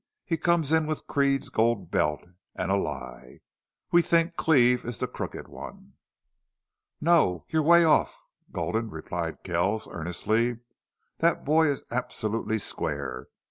He 0.25 0.35
comes 0.35 0.71
in 0.71 0.87
with 0.87 1.05
Creede's 1.05 1.49
gold 1.49 1.91
belt 1.91 2.23
and 2.55 2.71
a 2.71 2.75
lie!... 2.75 3.41
We 3.91 4.01
think 4.01 4.35
Cleve 4.35 4.83
is 4.83 4.97
the 4.97 5.05
crooked 5.07 5.47
one." 5.47 5.93
"No! 6.99 7.45
You're 7.49 7.61
way 7.61 7.83
off, 7.85 8.19
Gulden," 8.51 8.89
replied 8.89 9.43
Kells, 9.43 9.87
earnestly. 9.87 10.57
"That 11.19 11.45
boy 11.45 11.67
is 11.67 11.83
absolutely 11.91 12.57
square. 12.57 13.27